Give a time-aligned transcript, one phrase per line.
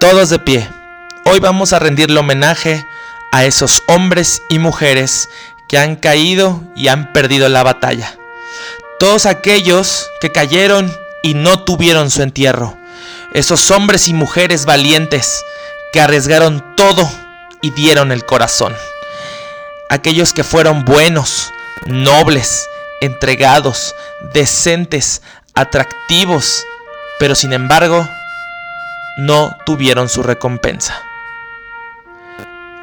[0.00, 0.68] Todos de pie.
[1.24, 2.86] Hoy vamos a rendirle homenaje
[3.32, 5.30] a esos hombres y mujeres
[5.68, 8.14] que han caído y han perdido la batalla.
[8.98, 12.76] Todos aquellos que cayeron y no tuvieron su entierro.
[13.32, 15.42] Esos hombres y mujeres valientes
[15.94, 17.10] que arriesgaron todo
[17.62, 18.76] y dieron el corazón.
[19.88, 21.52] Aquellos que fueron buenos,
[21.86, 22.68] nobles,
[23.00, 23.94] entregados,
[24.34, 25.22] decentes,
[25.54, 26.64] atractivos,
[27.18, 28.06] pero sin embargo
[29.16, 31.02] no tuvieron su recompensa.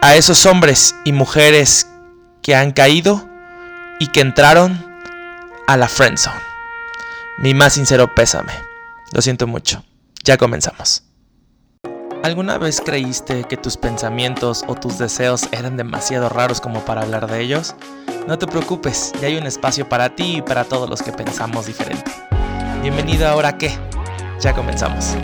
[0.02, 1.88] A esos hombres y mujeres
[2.42, 3.30] que han caído
[4.00, 4.86] y que entraron
[5.68, 6.42] a la friendzone.
[7.38, 8.52] Mi más sincero pésame.
[9.12, 9.84] Lo siento mucho.
[10.24, 11.04] Ya comenzamos.
[12.24, 17.28] ¿Alguna vez creíste que tus pensamientos o tus deseos eran demasiado raros como para hablar
[17.28, 17.76] de ellos?
[18.28, 21.66] No te preocupes, ya hay un espacio para ti y para todos los que pensamos
[21.66, 22.12] diferente.
[22.82, 23.78] Bienvenido ahora qué.
[24.40, 25.16] Ya comenzamos.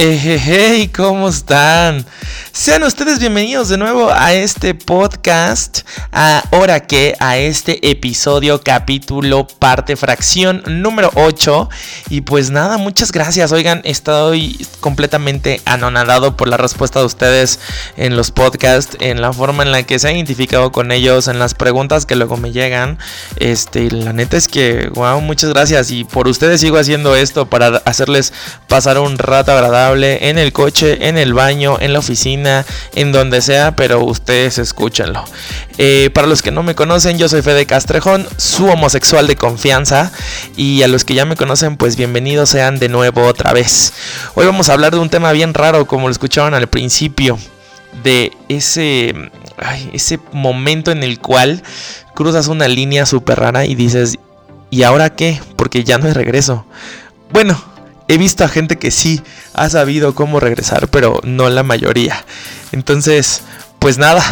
[0.00, 2.06] Hey, ¿cómo están?
[2.52, 5.80] Sean ustedes bienvenidos de nuevo a este podcast,
[6.12, 11.68] ahora que a este episodio, capítulo, parte, fracción número 8.
[12.10, 13.50] Y pues nada, muchas gracias.
[13.50, 17.58] Oigan, estoy completamente anonadado por la respuesta de ustedes
[17.96, 21.40] en los podcasts, en la forma en la que se han identificado con ellos, en
[21.40, 22.98] las preguntas que luego me llegan.
[23.36, 25.90] Este, la neta es que, wow, muchas gracias.
[25.90, 28.32] Y por ustedes sigo haciendo esto para hacerles
[28.68, 33.40] pasar un rato agradable en el coche, en el baño, en la oficina, en donde
[33.40, 35.24] sea, pero ustedes escúchenlo.
[35.78, 40.12] Eh, para los que no me conocen, yo soy Fede Castrejón, su homosexual de confianza.
[40.56, 43.92] Y a los que ya me conocen, pues bienvenidos sean de nuevo otra vez.
[44.34, 47.38] Hoy vamos a hablar de un tema bien raro, como lo escucharon al principio.
[48.02, 49.14] De ese,
[49.92, 51.62] ese momento en el cual
[52.14, 54.18] cruzas una línea súper rara y dices,
[54.70, 55.40] ¿y ahora qué?
[55.56, 56.66] Porque ya no hay regreso.
[57.32, 57.60] Bueno,
[58.08, 59.22] he visto a gente que sí
[59.54, 62.24] ha sabido cómo regresar, pero no la mayoría.
[62.72, 63.42] Entonces,
[63.78, 64.22] pues nada,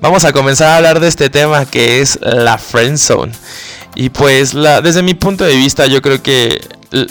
[0.00, 3.32] vamos a comenzar a hablar de este tema que es la friend zone.
[3.96, 6.60] Y pues desde mi punto de vista yo creo que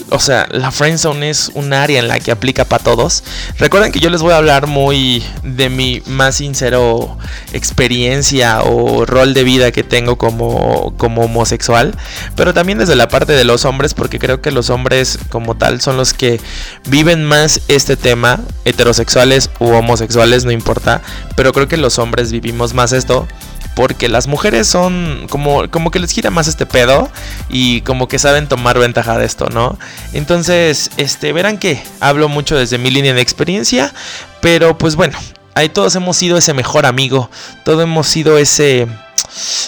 [0.09, 3.23] o sea, la friendzone es un área en la que aplica para todos.
[3.57, 7.17] Recuerden que yo les voy a hablar muy de mi más sincero
[7.51, 11.95] experiencia o rol de vida que tengo como, como homosexual,
[12.35, 15.81] pero también desde la parte de los hombres, porque creo que los hombres como tal
[15.81, 16.39] son los que
[16.87, 21.01] viven más este tema, heterosexuales u homosexuales, no importa,
[21.35, 23.27] pero creo que los hombres vivimos más esto
[23.75, 27.09] porque las mujeres son como, como que les gira más este pedo
[27.49, 29.77] y como que saben tomar ventaja de esto, ¿no?
[30.13, 33.93] Entonces, este, verán que hablo mucho desde mi línea de experiencia,
[34.41, 35.17] pero pues bueno,
[35.55, 37.29] ahí todos hemos sido ese mejor amigo,
[37.63, 38.87] todos hemos sido ese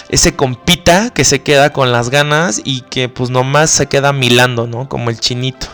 [0.08, 4.66] ese compita que se queda con las ganas y que pues nomás se queda milando,
[4.66, 4.88] ¿no?
[4.88, 5.66] Como el chinito.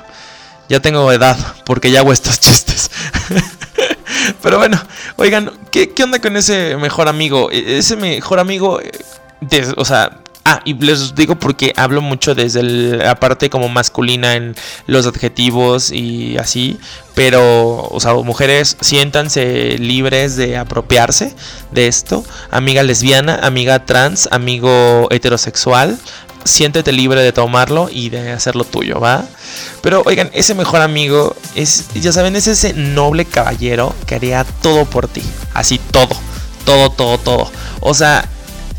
[0.68, 2.90] Ya tengo edad porque ya hago estos chistes.
[4.42, 4.80] Pero bueno,
[5.16, 7.50] oigan, ¿qué, onda con ese mejor amigo?
[7.50, 12.64] E, ese mejor amigo, eh, o sea, Ah, y les digo porque hablo mucho desde
[12.64, 14.56] la parte como masculina en
[14.88, 16.78] los adjetivos y así.
[17.14, 21.32] Pero, o sea, mujeres, siéntanse libres de apropiarse
[21.70, 22.24] de esto.
[22.50, 25.96] Amiga lesbiana, amiga trans, amigo heterosexual,
[26.44, 29.24] siéntete libre de tomarlo y de hacerlo tuyo, ¿va?
[29.82, 34.84] Pero oigan, ese mejor amigo es, ya saben, es ese noble caballero que haría todo
[34.84, 35.22] por ti.
[35.54, 36.16] Así todo,
[36.64, 37.52] todo, todo, todo.
[37.80, 38.28] O sea,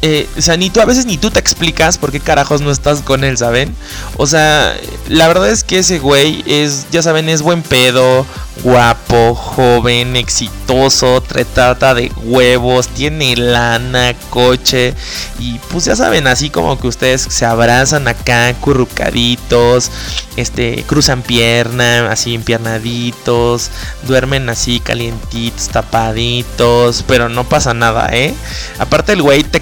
[0.05, 2.71] eh, o sea, ni tú a veces ni tú te explicas por qué carajos no
[2.71, 3.73] estás con él, ¿saben?
[4.17, 4.75] O sea,
[5.07, 8.25] la verdad es que ese güey es, ya saben, es buen pedo,
[8.63, 14.93] guapo, joven, exitoso, trata de huevos, tiene lana, coche
[15.39, 19.89] y pues ya saben, así como que ustedes se abrazan acá, currucaditos,
[20.35, 23.71] este, cruzan pierna, así empiernaditos,
[24.05, 28.33] duermen así calientitos, tapaditos, pero no pasa nada, ¿eh?
[28.79, 29.61] Aparte el güey te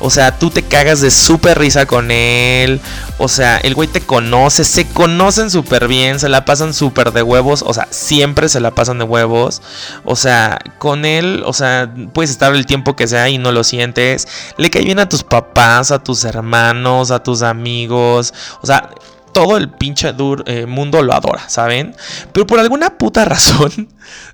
[0.00, 2.80] o sea, tú te cagas de súper risa con él,
[3.18, 7.22] o sea, el güey te conoce, se conocen súper bien, se la pasan súper de
[7.22, 9.60] huevos, o sea, siempre se la pasan de huevos.
[10.04, 13.64] O sea, con él, o sea, puedes estar el tiempo que sea y no lo
[13.64, 14.28] sientes.
[14.56, 18.32] Le cae bien a tus papás, a tus hermanos, a tus amigos.
[18.62, 18.90] O sea,
[19.32, 20.14] todo el pinche
[20.46, 21.94] eh, mundo lo adora, ¿saben?
[22.32, 23.88] Pero por alguna puta razón,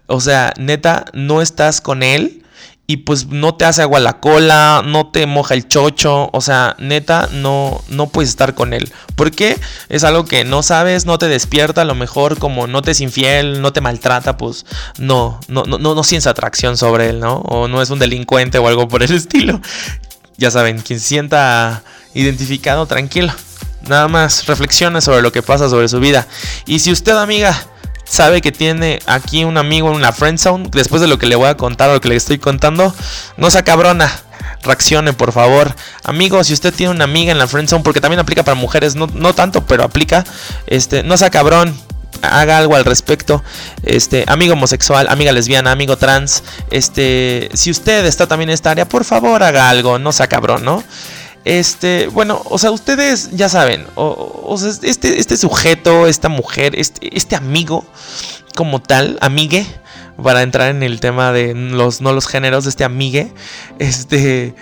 [0.07, 2.44] o sea, neta, no estás con él
[2.87, 6.77] y pues no te hace agua la cola, no te moja el chocho, o sea,
[6.79, 8.93] neta, no, no puedes estar con él.
[9.17, 9.59] ¿Por qué?
[9.89, 13.01] Es algo que no sabes, no te despierta, a lo mejor como no te es
[13.01, 14.67] infiel, no te maltrata, pues
[14.99, 17.37] no, no, no, no, no atracción sobre él, ¿no?
[17.37, 19.61] O no es un delincuente o algo por el estilo.
[20.37, 21.83] Ya saben, quien se sienta
[22.13, 23.33] identificado, tranquilo.
[23.89, 26.27] Nada más reflexione sobre lo que pasa sobre su vida.
[26.67, 27.67] Y si usted, amiga,
[28.05, 31.37] sabe que tiene aquí un amigo en una friend zone, después de lo que le
[31.37, 32.95] voy a contar o lo que le estoy contando,
[33.37, 34.11] no se cabrona.
[34.63, 35.75] Reaccione, por favor.
[36.05, 38.95] Amigos, si usted tiene una amiga en la friend zone, porque también aplica para mujeres,
[38.95, 40.25] no, no tanto, pero aplica,
[40.67, 41.75] este, no sea cabrón
[42.23, 43.43] haga algo al respecto.
[43.83, 48.89] Este, amigo homosexual, amiga lesbiana, amigo trans, este, si usted está también en esta área,
[48.89, 50.83] por favor haga algo, no sea cabrón, ¿no?
[51.45, 57.17] Este, bueno, o sea, ustedes ya saben, o, sea, este, este sujeto, esta mujer, este,
[57.17, 57.85] este amigo
[58.57, 59.67] como tal, amigue,
[60.23, 63.33] para entrar en el tema de los, no los géneros de este amigue,
[63.79, 64.55] este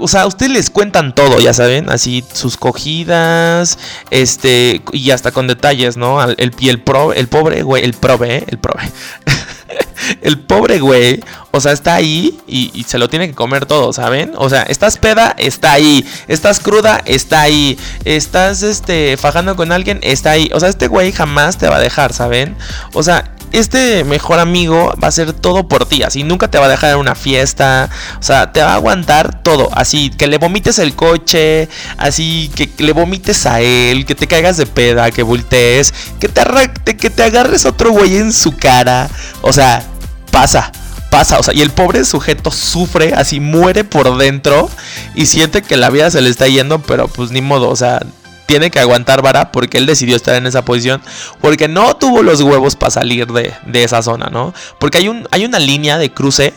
[0.00, 3.78] o sea, ustedes les cuentan todo, ya saben, así sus cogidas,
[4.10, 6.22] este, y hasta con detalles, ¿no?
[6.22, 8.44] El, el, el, pro, el pobre güey, el prove, ¿eh?
[8.48, 8.90] el prove.
[10.22, 11.20] el pobre güey,
[11.52, 14.32] o sea, está ahí y, se lo tiene que comer todo, ¿saben?
[14.36, 16.04] O sea, estás peda, está ahí.
[16.28, 17.78] Estás cruda, está ahí.
[18.04, 20.50] Estás, este, fajando con alguien, está ahí.
[20.54, 22.56] O sea, este güey jamás te va a dejar, ¿saben?
[22.92, 26.66] O sea, este mejor amigo va a hacer todo por ti, así nunca te va
[26.66, 30.38] a dejar en una fiesta, o sea, te va a aguantar todo, así que le
[30.38, 35.22] vomites el coche, así que le vomites a él, que te caigas de peda, que
[35.22, 39.10] voltees, que te, que te agarres otro güey en su cara,
[39.42, 39.82] o sea,
[40.30, 40.72] pasa.
[41.10, 44.70] Pasa, o sea, y el pobre sujeto sufre, así muere por dentro
[45.16, 48.00] y siente que la vida se le está yendo, pero pues ni modo, o sea,
[48.46, 51.00] tiene que aguantar vara porque él decidió estar en esa posición,
[51.40, 54.54] porque no tuvo los huevos para salir de, esa zona, ¿no?
[54.78, 56.54] Porque hay, un, hay una línea de cruce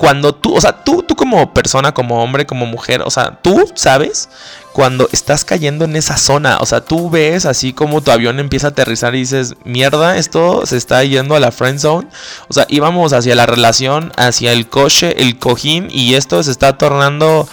[0.00, 3.70] cuando tú, o sea, tú, tú como persona, como hombre, como mujer, o sea, tú
[3.74, 4.30] sabes
[4.72, 8.68] cuando estás cayendo en esa zona, o sea, tú ves así como tu avión empieza
[8.68, 12.08] a aterrizar y dices, mierda, esto se está yendo a la friend zone,
[12.48, 16.78] o sea, íbamos hacia la relación, hacia el coche, el cojín y esto se está
[16.78, 17.46] tornando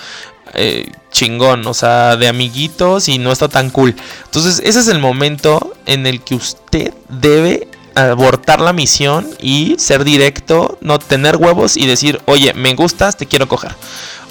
[0.53, 3.94] eh, chingón, o sea, de amiguitos y no está tan cool.
[4.23, 7.67] Entonces, ese es el momento en el que usted debe
[7.97, 13.25] abortar la misión y ser directo, no tener huevos y decir, oye, me gustas, te
[13.25, 13.75] quiero coger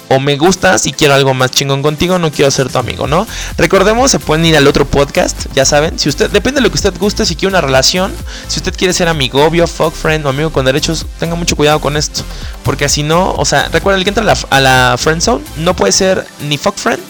[0.09, 3.27] o me gustas y quiero algo más chingón contigo, no quiero ser tu amigo, ¿no?
[3.57, 6.75] Recordemos, se pueden ir al otro podcast, ya saben, si usted, depende de lo que
[6.75, 8.13] usted guste, si quiere una relación,
[8.47, 11.81] si usted quiere ser amigo obvio, fuck friend o amigo con derechos, tenga mucho cuidado
[11.81, 12.21] con esto,
[12.63, 15.43] porque así no, o sea, recuerda, el que entra a la, a la friend zone
[15.57, 17.01] no puede ser ni fuck friend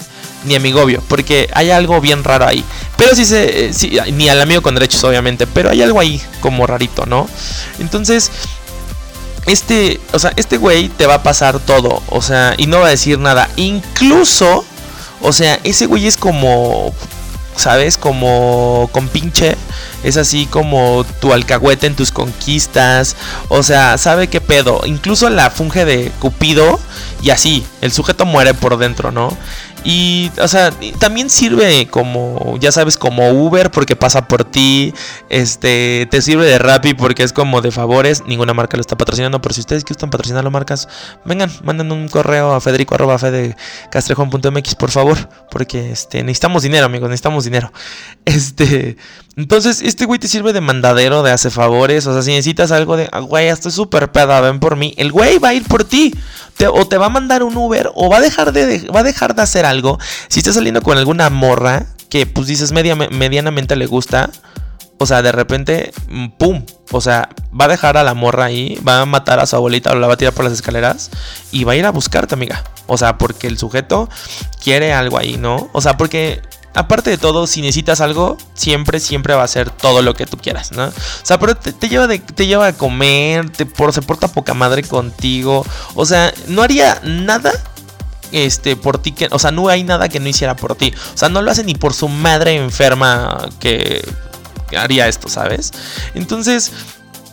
[0.45, 2.63] ni amigobio, porque hay algo bien raro ahí.
[2.97, 6.67] Pero si se, eh, ni al amigo con derechos, obviamente, pero hay algo ahí como
[6.67, 7.27] rarito, ¿no?
[7.79, 8.31] Entonces,
[9.45, 12.87] este, o sea, este güey te va a pasar todo, o sea, y no va
[12.87, 13.49] a decir nada.
[13.55, 14.65] Incluso,
[15.21, 16.93] o sea, ese güey es como,
[17.57, 17.97] ¿sabes?
[17.97, 19.55] Como con pinche.
[20.03, 23.15] Es así como tu alcahuete en tus conquistas.
[23.49, 24.81] O sea, sabe qué pedo.
[24.85, 26.79] Incluso la funge de Cupido.
[27.21, 29.35] Y así, el sujeto muere por dentro, ¿no?
[29.89, 34.93] Y, o sea, también sirve como, ya sabes, como Uber porque pasa por ti.
[35.29, 38.21] Este, te sirve de Rappi porque es como de favores.
[38.27, 40.89] Ninguna marca lo está patrocinando, pero si ustedes gustan patrocinar las marcas,
[41.23, 43.17] vengan, manden un correo a federico arroba
[43.89, 45.29] castrejón.mx, por favor.
[45.49, 47.71] Porque este, necesitamos dinero, amigos, necesitamos dinero.
[48.25, 48.97] Este,
[49.37, 52.07] entonces, este güey te sirve de mandadero, de hace favores.
[52.07, 54.95] O sea, si necesitas algo de, ah, güey, estoy súper peda, ven por mí.
[54.97, 56.15] El güey va a ir por ti.
[56.73, 59.35] o te va a mandar un Uber o va a dejar de, va a dejar
[59.35, 59.99] de hacer algo.
[60.27, 64.31] Si estás saliendo con alguna morra que pues dices medianamente le gusta.
[64.97, 66.65] O sea, de repente, mm, ¡pum!
[66.89, 69.91] O sea, va a dejar a la morra ahí, va a matar a su abuelita
[69.91, 71.11] o la va a tirar por las escaleras
[71.51, 72.63] y va a ir a buscarte, amiga.
[72.87, 74.09] O sea, porque el sujeto
[74.63, 75.69] quiere algo ahí, ¿no?
[75.73, 76.41] O sea, porque
[76.77, 80.37] aparte de todo, si necesitas algo, siempre, siempre va a ser todo lo que tú
[80.37, 80.85] quieras, ¿no?
[80.85, 80.93] O
[81.23, 84.83] sea, pero te, lleva, de, te lleva a comer, te, por, se porta poca madre
[84.83, 85.65] contigo.
[85.95, 87.51] O sea, no haría nada
[88.31, 90.93] este por ti que, o sea, no hay nada que no hiciera por ti.
[91.15, 94.07] O sea, no lo hace ni por su madre enferma que,
[94.77, 95.71] haría esto, ¿sabes?
[96.13, 96.71] Entonces,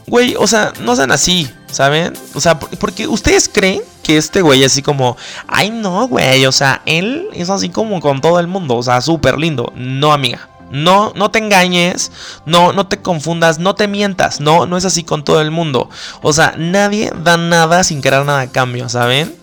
[0.06, 2.14] güey, o sea, no sean así, ¿saben?
[2.32, 5.16] O sea, porque ustedes creen que este güey así como,
[5.48, 9.00] ay no, güey, o sea, él es así como con todo el mundo, o sea,
[9.00, 9.72] súper lindo.
[9.74, 10.48] No, amiga.
[10.70, 12.10] No, no te engañes,
[12.46, 15.88] no, no te confundas, no te mientas, no, no es así con todo el mundo.
[16.22, 19.34] O sea, nadie da nada sin querer nada a cambio, ¿saben?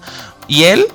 [0.47, 0.87] Y él,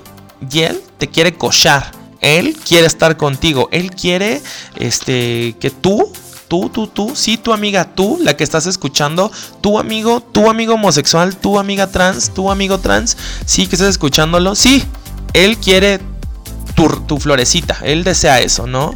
[0.50, 4.42] y él te quiere cochar, él quiere estar contigo, él quiere,
[4.74, 6.12] este, que tú
[6.48, 10.74] Tú, tú, tú, sí, tu amiga, tú, la que estás escuchando, tu amigo, tu amigo
[10.74, 14.84] homosexual, tu amiga trans, tu amigo trans, sí, que estás escuchándolo, sí,
[15.32, 16.00] él quiere
[16.76, 18.94] tu, tu, florecita, él desea eso, ¿no?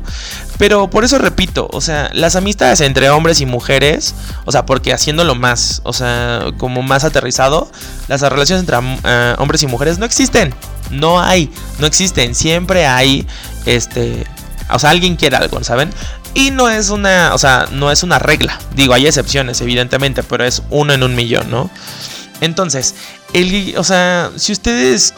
[0.58, 4.14] Pero por eso repito, o sea, las amistades entre hombres y mujeres,
[4.44, 7.72] o sea, porque haciéndolo más, o sea, como más aterrizado,
[8.08, 10.54] las relaciones entre eh, hombres y mujeres no existen,
[10.90, 13.26] no hay, no existen, siempre hay,
[13.64, 14.26] este,
[14.72, 15.90] O sea, alguien quiere algo, ¿saben?
[16.34, 18.58] Y no es una, o sea, no es una regla.
[18.74, 21.70] Digo, hay excepciones, evidentemente, pero es uno en un millón, ¿no?
[22.40, 22.94] Entonces,
[23.32, 25.14] el, o sea, si ustedes,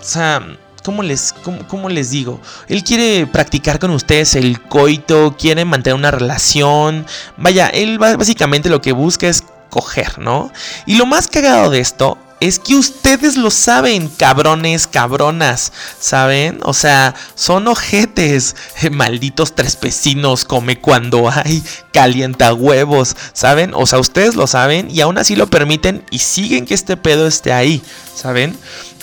[0.00, 0.42] o sea,
[0.82, 1.34] ¿cómo les,
[1.68, 2.40] cómo, les digo?
[2.68, 7.06] Él quiere practicar con ustedes el coito, quiere mantener una relación.
[7.36, 10.52] Vaya, él básicamente lo que busca es coger, ¿no?
[10.86, 16.58] Y lo más cagado de esto es que ustedes lo saben, cabrones, cabronas, ¿saben?
[16.64, 18.56] O sea, son ojetes,
[18.90, 23.70] malditos tres vecinos, come cuando hay, calienta huevos, ¿saben?
[23.74, 27.28] O sea, ustedes lo saben y aún así lo permiten y siguen que este pedo
[27.28, 27.80] esté ahí,
[28.12, 28.58] ¿saben?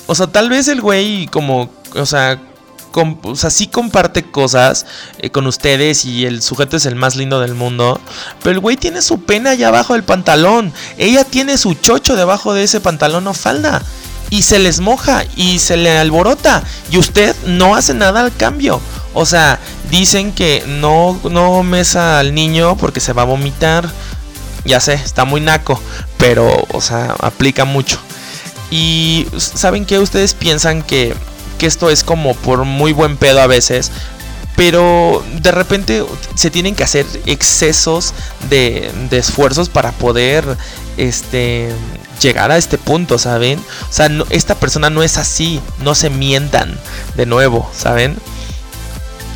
[0.07, 2.41] O sea, tal vez el güey como, o sea,
[2.93, 4.85] o sea, sí comparte cosas
[5.19, 7.99] eh, con ustedes y el sujeto es el más lindo del mundo.
[8.41, 10.73] Pero el güey tiene su pena allá abajo del pantalón.
[10.97, 13.81] Ella tiene su chocho debajo de ese pantalón o falda.
[14.31, 16.63] Y se les moja y se le alborota.
[16.91, 18.79] Y usted no hace nada al cambio.
[19.13, 23.89] O sea, dicen que no, no mesa al niño porque se va a vomitar.
[24.65, 25.81] Ya sé, está muy naco.
[26.17, 27.99] Pero, o sea, aplica mucho.
[28.71, 31.15] Y saben que ustedes piensan que
[31.59, 33.91] que esto es como por muy buen pedo a veces.
[34.55, 38.13] Pero de repente se tienen que hacer excesos
[38.49, 40.43] de, esfuerzos para poder
[40.97, 41.69] este,
[42.19, 43.59] llegar a este punto, ¿saben?
[43.59, 46.77] O sea, esta persona no es así, no se mientan
[47.15, 48.17] de nuevo, ¿saben?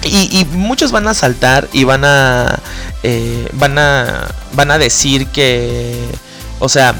[0.03, 2.59] Y, muchos van a saltar y van a,
[3.03, 5.97] eh, van a, van a decir que,
[6.59, 6.95] o sea,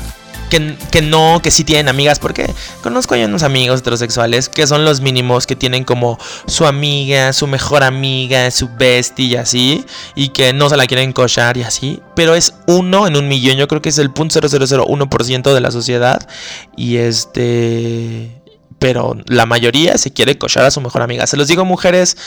[0.92, 5.02] que, no, que sí tienen amigas, porque conozco a unos amigos heterosexuales que son los
[5.02, 10.54] mínimos, que tienen como su amiga, su mejor amiga, su bestie y así, y que
[10.54, 13.82] no se la quieren cochar y así, pero es uno en un millón, yo creo
[13.82, 16.28] que es el .0001% de la sociedad,
[16.76, 18.43] y este
[18.84, 21.26] pero la mayoría se quiere cochar a su mejor amiga.
[21.26, 22.18] Se los digo, mujeres,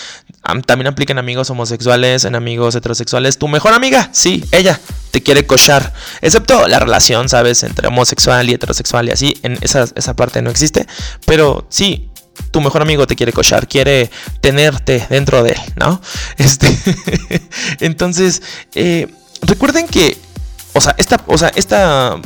[0.65, 3.37] también apliquen amigos homosexuales, en amigos heterosexuales.
[3.37, 5.93] Tu mejor amiga, sí, ella te quiere cochar.
[6.23, 7.63] Excepto la relación, ¿sabes?
[7.63, 9.35] Entre homosexual y heterosexual y así.
[9.43, 10.87] En esa, esa parte no existe.
[11.27, 12.09] Pero sí,
[12.53, 14.11] tu mejor amigo te quiere cochar, quiere
[14.41, 16.01] tenerte dentro de él, ¿no?
[16.39, 16.75] Este.
[17.81, 18.41] Entonces,
[18.75, 19.09] eh,
[19.43, 20.17] recuerden que
[20.77, 22.17] o sea, esta, o sea, esta,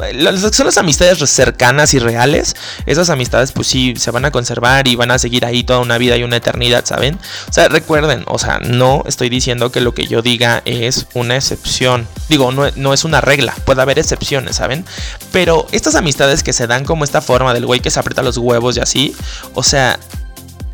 [0.52, 2.56] son las amistades cercanas y reales.
[2.84, 5.98] Esas amistades, pues sí, se van a conservar y van a seguir ahí toda una
[5.98, 7.18] vida y una eternidad, ¿saben?
[7.48, 11.36] O sea, recuerden, o sea, no estoy diciendo que lo que yo diga es una
[11.36, 12.08] excepción.
[12.28, 14.84] Digo, no, no es una regla, puede haber excepciones, ¿saben?
[15.30, 18.36] Pero estas amistades que se dan como esta forma del güey que se aprieta los
[18.36, 19.16] huevos y así,
[19.54, 20.00] o sea,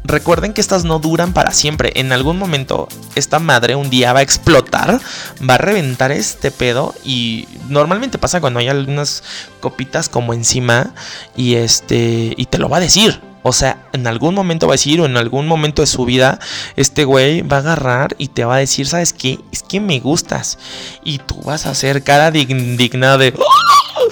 [0.06, 1.92] recuerden que estas no duran para siempre.
[1.96, 5.00] En algún momento esta madre un día va a explotar,
[5.48, 9.22] va a reventar este pedo y normalmente pasa cuando hay algunas
[9.60, 10.94] copitas como encima
[11.36, 13.20] y este y te lo va a decir.
[13.42, 16.40] O sea, en algún momento va a decir o en algún momento de su vida
[16.75, 19.38] este güey va a agarrar y te va a decir, "¿Sabes qué?
[19.52, 20.58] Es que me gustas."
[21.04, 24.08] Y tú vas a hacer cara indignada de ¡Oh!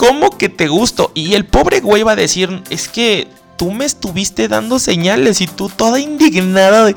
[0.00, 1.12] ¿Cómo que te gusto?
[1.14, 3.28] Y el pobre güey va a decir, es que
[3.60, 6.96] tú me estuviste dando señales y tú toda indignada de,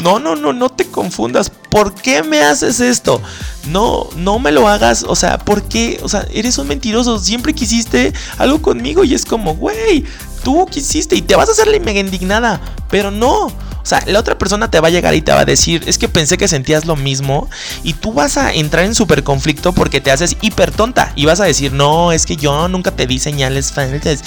[0.00, 3.20] no, no, no, no te confundas, ¿por qué me haces esto?
[3.66, 5.98] No, no me lo hagas, o sea, ¿por qué?
[6.04, 10.04] O sea, eres un mentiroso, siempre quisiste algo conmigo y es como, güey,
[10.44, 13.48] tú quisiste y te vas a hacer la mega indignada, pero no.
[13.84, 15.98] O sea, la otra persona te va a llegar y te va a decir, es
[15.98, 17.50] que pensé que sentías lo mismo
[17.82, 21.40] y tú vas a entrar en súper conflicto porque te haces hiper tonta y vas
[21.40, 24.24] a decir, no, es que yo nunca te di señales falsas.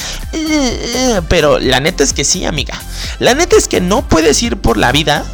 [1.28, 2.80] Pero la neta es que sí, amiga.
[3.18, 5.26] La neta es que no puedes ir por la vida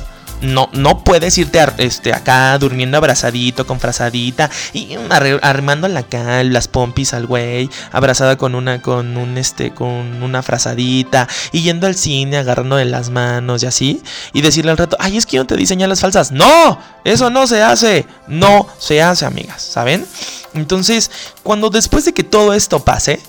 [0.43, 4.95] no, no puedes irte este, acá durmiendo abrazadito, con frazadita y
[5.41, 10.43] armando la acá las pompis al güey, abrazada con una, con un, este, con una
[10.43, 14.97] frazadita y yendo al cine agarrando de las manos y así y decirle al rato,
[15.00, 16.31] ay, es que yo te di señales falsas.
[16.31, 20.05] No, eso no se hace, no se hace, amigas, ¿saben?
[20.53, 21.09] Entonces,
[21.41, 23.19] cuando después de que todo esto pase,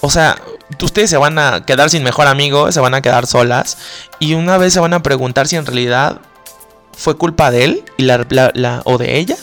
[0.00, 0.36] o sea,
[0.80, 3.78] ustedes se van a quedar sin mejor amigo, se van a quedar solas
[4.18, 6.20] y una vez se van a preguntar si en realidad
[6.96, 9.36] fue culpa de él y la, o de ella?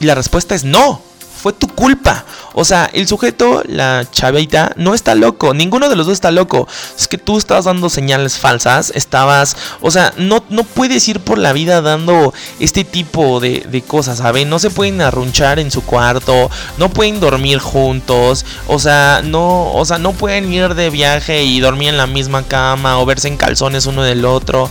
[0.00, 1.02] Y la respuesta es no,
[1.38, 2.24] fue tu culpa.
[2.52, 5.54] O sea, el sujeto, la chavita, no está loco.
[5.54, 6.66] Ninguno de los dos está loco.
[6.98, 8.92] Es que tú estabas dando señales falsas.
[8.94, 9.56] Estabas.
[9.80, 14.18] O sea, no, no puedes ir por la vida dando este tipo de, de cosas,
[14.18, 14.50] ¿saben?
[14.50, 16.50] No se pueden arrunchar en su cuarto.
[16.76, 18.44] No pueden dormir juntos.
[18.66, 19.72] O sea, no.
[19.72, 22.98] O sea, no pueden ir de viaje y dormir en la misma cama.
[22.98, 24.68] O verse en calzones uno del otro.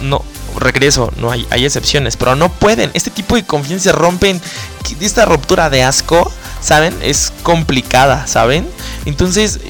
[0.00, 0.22] No,
[0.56, 2.90] regreso, no hay, hay excepciones, pero no pueden.
[2.94, 4.40] Este tipo de confianza rompen.
[5.00, 6.30] Esta ruptura de asco,
[6.60, 6.94] ¿saben?
[7.02, 8.66] Es complicada, ¿saben?
[9.04, 9.60] Entonces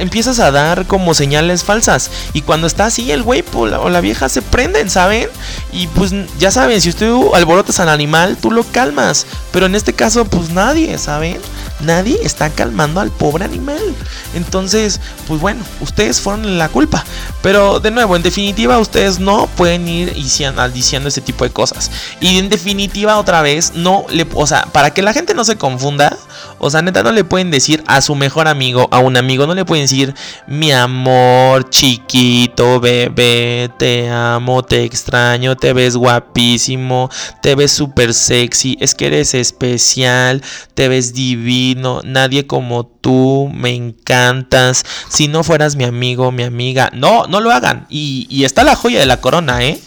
[0.00, 2.10] empiezas a dar como señales falsas.
[2.32, 5.28] Y cuando está así, el güey o la, vieja se prenden, ¿saben?
[5.72, 9.26] Y pues ya saben, si usted alborotas al animal, tú lo calmas.
[9.52, 11.38] Pero en este caso, pues nadie, ¿saben?
[11.80, 13.94] Nadie está calmando al pobre animal.
[14.34, 17.04] Entonces, pues bueno, ustedes fueron la culpa.
[17.42, 21.90] Pero de nuevo, en definitiva, ustedes no pueden ir diciendo ese tipo de cosas.
[22.20, 24.26] Y en definitiva, otra vez, no le.
[24.34, 26.16] O sea, para que la gente no se confunda,
[26.58, 29.54] o sea, neta, no le pueden decir a su mejor amigo, a un amigo, no
[29.54, 30.14] le pueden decir,
[30.46, 37.10] mi amor, chiquito, bebé, te amo, te extraño, te ves guapísimo,
[37.42, 40.42] te ves súper sexy, es que eres especial,
[40.74, 46.90] te ves divino, nadie como tú, me encantas, si no fueras mi amigo, mi amiga,
[46.92, 47.86] no, no lo hagan.
[47.88, 49.80] Y, y está la joya de la corona, ¿eh?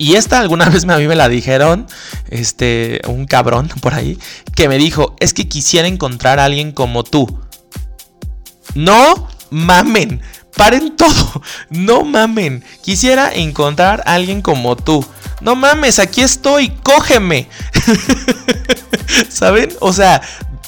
[0.00, 1.86] Y esta alguna vez a mí me la dijeron,
[2.30, 4.18] este, un cabrón por ahí,
[4.56, 7.38] que me dijo, es que quisiera encontrar a alguien como tú.
[8.74, 10.22] No mamen,
[10.56, 15.04] paren todo, no mamen, quisiera encontrar a alguien como tú.
[15.42, 17.50] No mames, aquí estoy, cógeme.
[19.28, 19.68] ¿Saben?
[19.80, 20.22] O sea,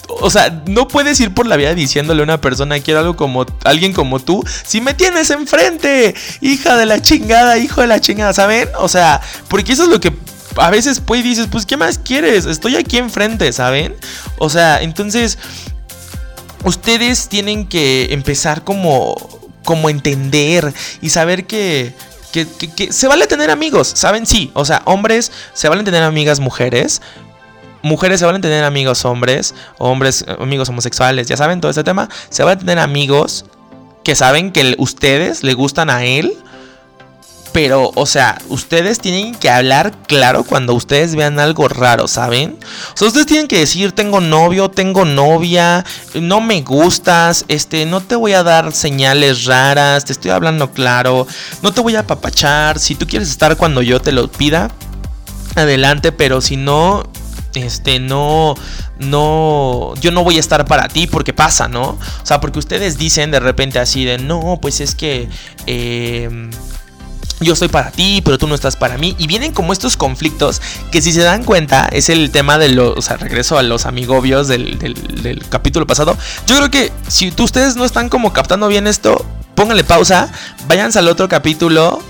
[0.09, 3.47] o sea, no puedes ir por la vida diciéndole a una persona quiero algo como
[3.64, 8.32] alguien como tú si me tienes enfrente, hija de la chingada, hijo de la chingada,
[8.32, 8.68] ¿saben?
[8.78, 10.12] O sea, porque eso es lo que
[10.56, 12.47] a veces pues dices, pues ¿qué más quieres?
[12.47, 13.94] Estoy aquí enfrente, ¿saben?
[14.38, 15.38] O sea, entonces
[16.64, 19.14] ustedes tienen que empezar como
[19.64, 21.94] como entender y saber que
[22.32, 24.26] que, que, se vale tener amigos, ¿saben?
[24.26, 27.02] Sí, o sea, hombres se valen tener amigas mujeres,
[27.83, 32.09] mujeres se van a tener amigos hombres, hombres, amigos homosexuales, ya saben todo ese tema.
[32.31, 33.45] Se van a tener amigos
[34.05, 36.37] que saben que ustedes le gustan a él.
[37.53, 42.57] Pero, o sea, ustedes tienen que hablar claro cuando ustedes vean algo raro, ¿saben?
[42.95, 45.85] O sea, ustedes tienen que decir, tengo novio, tengo novia,
[46.15, 51.27] no me gustas, este, no te voy a dar señales raras, te estoy hablando claro,
[51.61, 54.71] no te voy a apapachar, si tú quieres estar cuando yo te lo pida,
[55.55, 57.05] adelante, pero si no,
[57.54, 58.54] este, no,
[58.99, 61.82] no, yo no voy a estar para ti porque pasa, ¿no?
[61.82, 65.28] O sea, porque ustedes dicen de repente así de, no, pues es que...
[65.67, 66.50] Em,
[67.43, 69.15] yo estoy para ti, pero tú no estás para mí.
[69.19, 72.97] Y vienen como estos conflictos que si se dan cuenta es el tema de los,
[72.97, 74.78] o sea, regreso a los amigobios del,
[75.49, 76.17] capítulo pasado.
[76.47, 80.30] Yo creo que si ustedes no están como captando bien esto, pónganle pausa,
[80.67, 82.00] váyanse al otro capítulo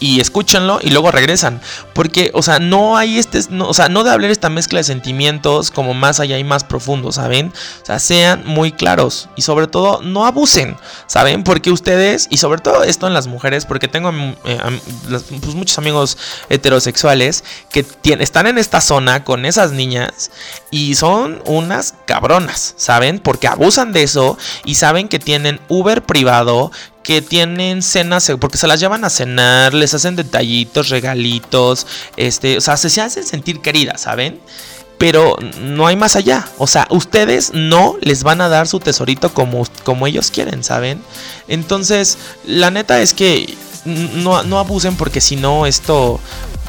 [0.00, 1.60] y escúchenlo y luego regresan.
[1.94, 4.84] Porque, o sea, no hay este, no, o sea, no de hablar esta mezcla de
[4.84, 7.52] sentimientos como más allá y más profundo, ¿saben?
[7.82, 11.44] O sea, sean muy claros y sobre todo no abusen, ¿saben?
[11.44, 14.10] Porque ustedes, y sobre todo esto en las mujeres, porque tengo
[14.44, 14.80] eh,
[15.40, 17.84] pues, muchos amigos heterosexuales que
[18.20, 20.30] están en esta zona con esas niñas
[20.70, 23.18] y son unas cabronas, ¿saben?
[23.18, 26.70] Porque abusan de eso y saben que tienen Uber privado,
[27.06, 32.60] que tienen cenas, porque se las llevan a cenar, les hacen detallitos, regalitos, este, o
[32.60, 34.40] sea, se, hacen sentir queridas, ¿saben?
[34.98, 36.48] Pero no hay más allá.
[36.58, 41.00] O sea, ustedes no les van a dar su tesorito como, como ellos quieren, ¿saben?
[41.46, 46.18] Entonces, la neta es que no, no abusen porque si no esto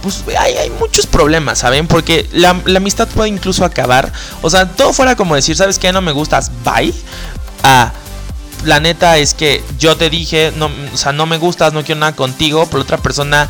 [0.03, 1.87] pues hay, hay, muchos problemas, ¿saben?
[1.87, 4.13] Porque la, amistad puede incluso acabar.
[4.43, 5.91] O sea, todo fuera como decir, ¿sabes qué?
[5.91, 6.93] No me gustas, bye.
[7.63, 7.91] A
[8.67, 12.01] la neta es que yo te dije, no, o sea, no me gustas, no quiero
[12.01, 13.47] nada contigo, pero otra persona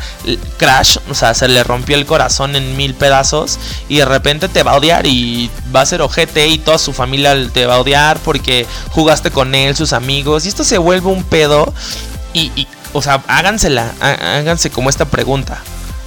[0.56, 4.62] crash, o sea, se le rompió el corazón en mil pedazos y de repente te
[4.62, 7.80] va a odiar y va a ser ojete y toda su familia te va a
[7.80, 11.74] odiar porque jugaste con él, sus amigos y esto se vuelve un pedo
[12.32, 15.60] y, y o sea, hágansela, háganse como esta pregunta.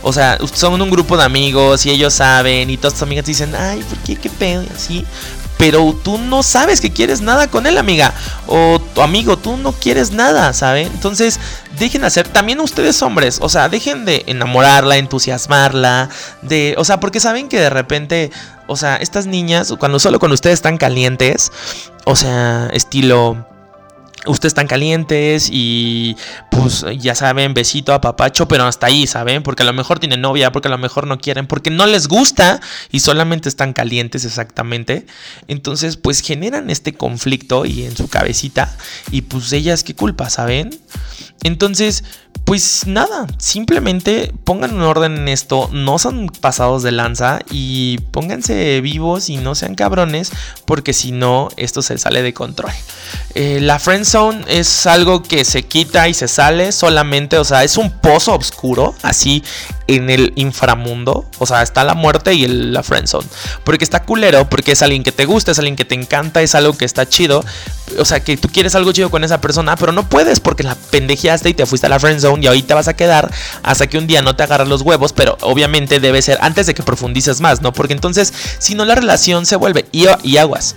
[0.04, 3.54] O sea, son un grupo de amigos y ellos saben y todas tus amigas dicen,
[3.54, 4.16] ay, ¿por qué?
[4.16, 4.64] ¿Qué pedo?
[4.64, 5.06] Y así
[5.62, 8.16] pero tú no sabes que quieres nada con él, amiga.
[8.48, 10.82] O tu amigo, tú no quieres nada, ¿sabe?
[10.82, 11.40] Entonces,
[11.78, 16.10] dejen de hacer, también ustedes hombres, o sea, dejen de enamorarla, entusiasmarla,
[16.42, 18.32] de, o sea, porque saben que de repente,
[18.66, 21.52] o sea, estas niñas, cuando solo con ustedes están calientes,
[22.06, 23.46] o sea, estilo
[24.26, 26.16] ustedes están calientes y
[26.50, 29.44] pues ya saben, besito a papacho, pero hasta ahí, ¿saben?
[29.44, 32.08] Porque a lo mejor tienen novia, porque a lo mejor no quieren, porque no les
[32.08, 32.60] gusta
[32.92, 35.06] y solamente están calientes exactamente.
[35.48, 38.76] Entonces, pues generan este conflicto y en su cabecita
[39.12, 40.70] y pues ellas qué culpa, ¿saben?
[41.44, 42.04] Entonces,
[42.46, 48.82] pues nada, simplemente pongan un orden en esto, no son pasados de lanza y pónganse
[48.82, 50.32] vivos y no sean cabrones,
[50.66, 52.72] porque si no, esto se sale de control.
[53.36, 57.64] Eh, la friend zone es algo que se quita y se sale solamente, o sea,
[57.64, 59.44] es un pozo oscuro, así
[59.96, 61.26] en el inframundo.
[61.40, 63.28] O sea, está la muerte y la friendzone.
[63.64, 66.56] Porque está culero, porque es alguien que te gusta, es alguien que te encanta, es
[66.56, 67.44] algo que está chido.
[68.00, 70.76] O sea, que tú quieres algo chido con esa persona, pero no puedes porque la
[70.76, 73.32] pendejeaste y te fuiste a la friendzone y ahí te vas a quedar
[73.64, 75.14] hasta que un día no te agarras los huevos.
[75.14, 77.74] Pero obviamente debe ser antes de que profundices más, ¿no?
[77.74, 80.76] Porque entonces, si no, la relación se vuelve y, y aguas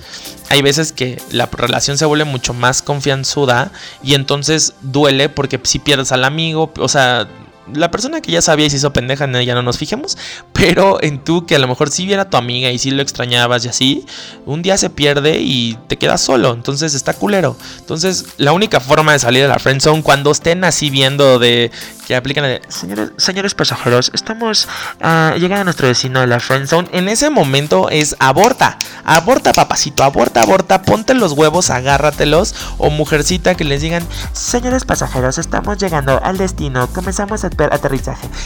[0.50, 3.72] hay veces que la relación se vuelve mucho más confianzuda
[4.02, 7.26] y entonces duele porque si pierdes al amigo, o sea,
[7.72, 10.18] la persona que ya sabía y se hizo pendeja, en ella no nos fijemos.
[10.52, 13.64] Pero en tú, que a lo mejor sí viera tu amiga y sí lo extrañabas
[13.64, 14.06] y así,
[14.46, 16.52] un día se pierde y te quedas solo.
[16.52, 17.56] Entonces está culero.
[17.78, 21.70] Entonces, la única forma de salir de la friendzone cuando estén así viendo de
[22.06, 24.68] que aplican de señores, señores pasajeros, estamos
[25.00, 26.88] uh, llegando a nuestro vecino de la friendzone.
[26.92, 32.54] En ese momento es aborta, aborta papacito, aborta, aborta, ponte los huevos, agárratelos.
[32.78, 37.50] O mujercita que les digan, señores pasajeros, estamos llegando al destino, comenzamos a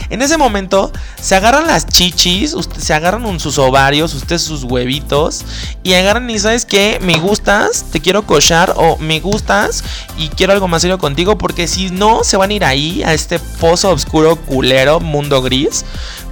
[0.09, 0.91] En ese momento
[1.21, 5.45] se agarran las chichis, se agarran sus ovarios, ustedes sus huevitos
[5.83, 9.83] y agarran y sabes que me gustas, te quiero cochar o me gustas
[10.17, 13.13] y quiero algo más serio contigo porque si no se van a ir ahí a
[13.13, 15.85] este pozo oscuro culero, mundo gris.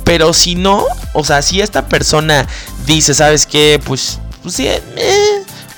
[0.03, 2.47] Pero si no, o sea, si esta persona
[2.85, 3.79] dice, ¿sabes qué?
[3.83, 4.81] Pues, pues eh,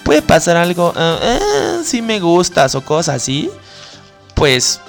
[0.04, 3.50] puede pasar algo, eh, eh, si me gustas o cosas así,
[4.36, 4.82] pues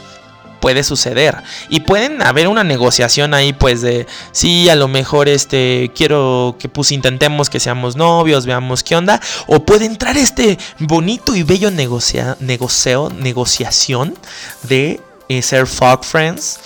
[0.60, 1.36] puede suceder.
[1.68, 6.68] Y pueden haber una negociación ahí, pues de sí, a lo mejor este quiero que
[6.68, 9.20] pues intentemos que seamos novios, veamos qué onda.
[9.46, 14.14] O puede entrar este bonito y bello negocio, negociación
[14.62, 16.58] de eh, ser fuck friends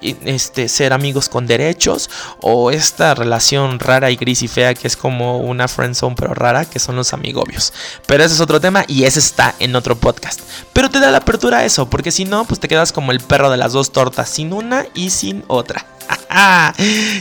[0.00, 4.96] este, ser amigos con derechos o esta relación rara y gris y fea que es
[4.96, 7.72] como una friendzone pero rara que son los amigobios.
[8.06, 10.40] Pero ese es otro tema y ese está en otro podcast.
[10.72, 13.20] Pero te da la apertura a eso porque si no pues te quedas como el
[13.20, 15.86] perro de las dos tortas, sin una y sin otra.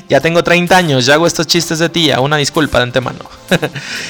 [0.09, 3.19] ya tengo 30 años, ya hago estos chistes de tía, una disculpa de antemano.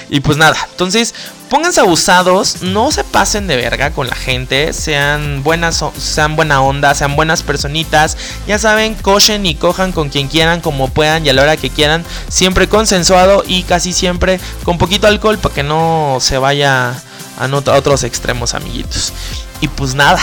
[0.09, 1.13] y pues nada, entonces
[1.49, 6.95] pónganse abusados, no se pasen de verga con la gente, sean buenas, sean buena onda,
[6.95, 11.33] sean buenas personitas, ya saben, cochen y cojan con quien quieran, como puedan y a
[11.33, 16.17] la hora que quieran, siempre consensuado y casi siempre con poquito alcohol para que no
[16.21, 16.95] se vaya
[17.37, 19.13] a otros extremos, amiguitos.
[19.61, 20.19] Y pues nada,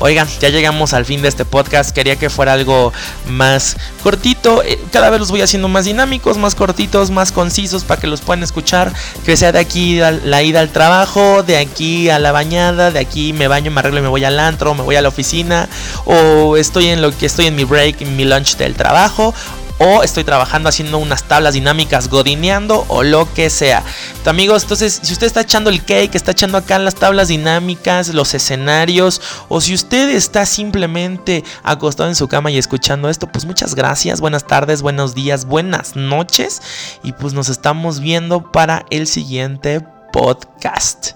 [0.00, 1.90] Oigan, ya llegamos al fin de este podcast.
[1.90, 2.92] Quería que fuera algo
[3.28, 4.62] más cortito.
[4.62, 8.20] Eh, cada vez los voy haciendo más dinámicos, más cortitos, más concisos para que los
[8.20, 8.92] puedan escuchar.
[9.24, 13.32] Que sea de aquí la ida al trabajo, de aquí a la bañada, de aquí
[13.32, 15.68] me baño, me arreglo y me voy al antro, me voy a la oficina.
[16.04, 19.34] O estoy en lo que estoy en mi break, en mi lunch del trabajo
[19.78, 23.82] o estoy trabajando haciendo unas tablas dinámicas, godineando o lo que sea.
[24.24, 28.32] Amigos, entonces, si usted está echando el cake, está echando acá las tablas dinámicas, los
[28.34, 33.74] escenarios, o si usted está simplemente acostado en su cama y escuchando esto, pues muchas
[33.74, 36.62] gracias, buenas tardes, buenos días, buenas noches,
[37.02, 39.80] y pues nos estamos viendo para el siguiente
[40.14, 41.10] podcast.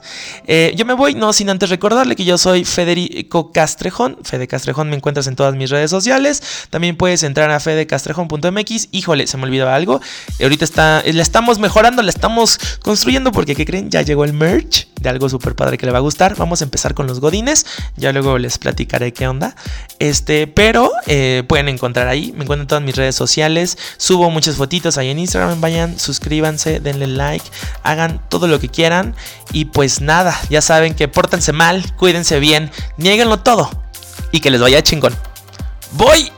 [0.48, 4.18] Eh, yo me voy, no sin antes recordarle que yo soy Federico Castrejón.
[4.24, 6.42] Fede Castrejón me encuentras en todas mis redes sociales.
[6.70, 8.88] También puedes entrar a fedecastrejón.mx.
[8.90, 10.00] Híjole, se me olvidaba algo.
[10.42, 13.88] Ahorita está, la estamos mejorando, la estamos construyendo porque, ¿qué creen?
[13.88, 16.34] Ya llegó el merch de algo súper padre que le va a gustar.
[16.34, 17.66] Vamos a empezar con los godines.
[17.96, 19.54] Ya luego les platicaré qué onda.
[20.00, 22.32] Este, pero eh, pueden encontrar ahí.
[22.32, 23.78] Me encuentran en todas mis redes sociales.
[23.96, 25.60] Subo muchas fotitos ahí en Instagram.
[25.60, 27.44] Vayan, suscríbanse, denle like,
[27.84, 28.68] hagan todo lo que
[29.52, 33.70] y pues nada, ya saben que pórtense mal, cuídense bien, nieguenlo todo
[34.32, 35.14] y que les vaya chingón.
[35.92, 36.32] ¡Voy!